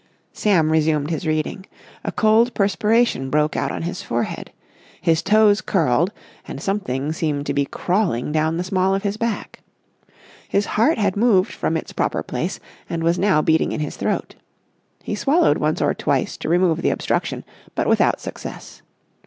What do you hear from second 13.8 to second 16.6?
throat. He swallowed once or twice to